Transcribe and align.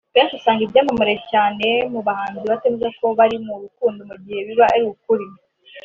Akenshi 0.09 0.35
usanga 0.39 0.61
ibyamamare 0.63 1.15
cyane 1.31 1.67
mu 1.93 1.99
bahanzi 2.07 2.43
batemeza 2.51 2.87
ko 2.99 3.05
bari 3.17 3.37
mu 3.45 3.53
rukundo 3.63 3.99
mu 4.09 4.15
gihe 4.23 4.39
biba 4.47 4.65
ari 4.75 4.83
ukuri 4.93 5.25